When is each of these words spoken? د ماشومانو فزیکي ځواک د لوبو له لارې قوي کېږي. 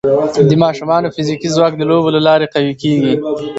د 0.49 0.51
ماشومانو 0.63 1.13
فزیکي 1.15 1.49
ځواک 1.55 1.73
د 1.77 1.81
لوبو 1.89 2.09
له 2.15 2.21
لارې 2.27 2.47
قوي 2.53 2.73
کېږي. 2.81 3.13